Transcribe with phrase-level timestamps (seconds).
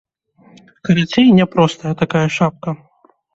[0.89, 2.75] Карацей, няпростая такая шапка.